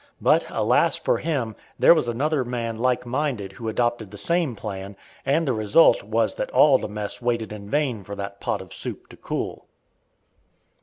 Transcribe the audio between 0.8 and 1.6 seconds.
for him,